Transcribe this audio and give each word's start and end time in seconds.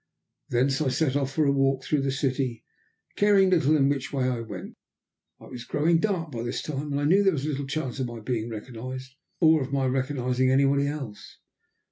Thence 0.49 0.81
I 0.81 0.87
set 0.87 1.15
off 1.15 1.31
for 1.31 1.45
a 1.45 1.51
walk 1.51 1.83
through 1.83 2.01
the 2.01 2.11
city, 2.11 2.63
caring 3.17 3.51
little 3.51 3.75
in 3.77 3.87
which 3.87 4.11
way 4.11 4.23
I 4.27 4.39
went. 4.39 4.75
It 5.39 5.51
was 5.51 5.63
growing 5.63 5.99
dark 5.99 6.31
by 6.31 6.41
this 6.41 6.63
time, 6.63 6.91
and 6.91 6.99
I 6.99 7.03
knew 7.05 7.21
there 7.21 7.33
was 7.33 7.45
little 7.45 7.67
chance 7.67 7.99
of 7.99 8.07
my 8.07 8.19
being 8.19 8.49
recognized, 8.49 9.13
or 9.39 9.61
of 9.61 9.71
my 9.71 9.85
recognizing 9.85 10.49
any 10.49 10.65
one 10.65 10.79
else. 10.79 11.37